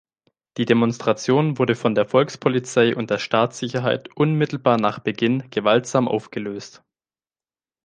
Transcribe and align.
Die 0.57 0.65
Demonstration 0.65 1.59
wurde 1.59 1.75
von 1.75 1.93
der 1.93 2.07
Volkspolizei 2.07 2.95
und 2.95 3.11
der 3.11 3.19
Staatssicherheit 3.19 4.09
unmittelbar 4.17 4.79
nach 4.79 4.97
Beginn 4.97 5.47
gewaltsam 5.51 6.07
aufgelöst. 6.07 6.83